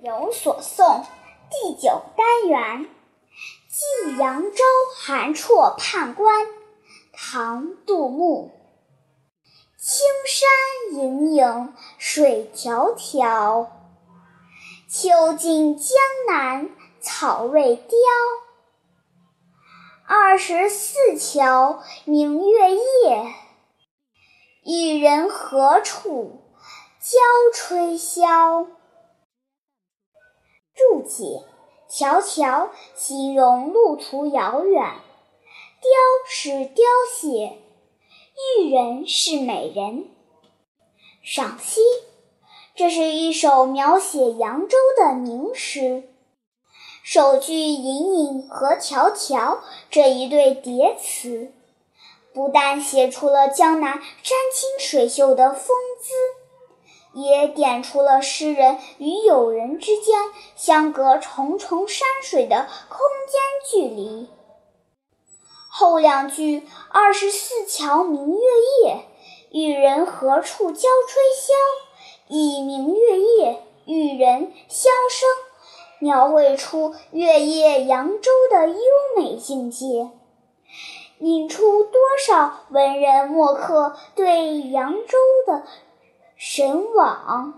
[0.00, 1.04] 有所诵
[1.50, 4.62] 第九单元《寄扬州
[4.96, 6.46] 韩绰判官》
[7.12, 8.52] 唐·杜牧。
[9.76, 13.66] 青山隐隐水迢迢，
[14.88, 15.96] 秋尽江
[16.28, 16.70] 南
[17.00, 17.88] 草未凋。
[20.06, 23.34] 二十四桥明月夜，
[24.62, 26.40] 玉人何处
[27.00, 27.18] 教
[27.52, 28.77] 吹箫？
[31.08, 31.42] 注解：
[31.90, 34.82] 迢迢形容路途遥远，
[35.80, 35.90] 雕
[36.28, 37.58] 是雕写，
[38.58, 40.08] 玉人是美人。
[41.22, 41.80] 赏析：
[42.76, 46.10] 这是一首描写扬州的名诗。
[47.02, 51.52] 首句“隐隐”和“迢迢”这一对叠词，
[52.34, 55.74] 不但写出了江南山清水秀的风。
[57.12, 60.18] 也点出了诗人与友人之间
[60.56, 64.28] 相隔重重山水的空间距离。
[65.70, 68.40] 后两句“二十四桥明月
[68.82, 69.04] 夜，
[69.50, 71.52] 与人何处教吹箫”，
[72.28, 75.28] 以明月夜、与人、箫声，
[76.00, 78.78] 描绘出月夜扬州的优
[79.16, 80.10] 美境界，
[81.20, 85.62] 引出多少文人墨客对扬州的。
[86.58, 87.54] 神往。